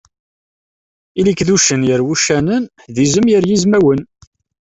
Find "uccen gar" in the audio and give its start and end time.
1.55-2.01